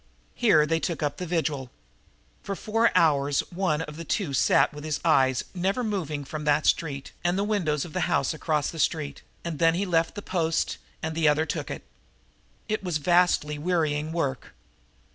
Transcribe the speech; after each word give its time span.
Here 0.33 0.65
they 0.65 0.79
took 0.79 1.03
up 1.03 1.17
the 1.17 1.27
vigil. 1.27 1.69
For 2.41 2.55
four 2.55 2.89
hours 2.97 3.41
one 3.51 3.83
of 3.83 3.97
the 3.97 4.03
two 4.03 4.33
sat 4.33 4.73
with 4.73 4.99
eyes 5.05 5.43
never 5.53 5.83
moving 5.83 6.25
from 6.25 6.43
the 6.43 6.59
street 6.63 7.11
and 7.23 7.37
the 7.37 7.43
windows 7.43 7.85
of 7.85 7.93
the 7.93 7.99
house 8.09 8.33
across 8.33 8.71
the 8.71 8.79
street; 8.79 9.21
and 9.45 9.59
then 9.59 9.75
he 9.75 9.85
left 9.85 10.15
the 10.15 10.23
post, 10.23 10.79
and 11.03 11.13
the 11.13 11.27
other 11.27 11.45
took 11.45 11.69
it. 11.69 11.83
It 12.67 12.83
was 12.83 12.97
vastly 12.97 13.59
wearying 13.59 14.11
work. 14.11 14.55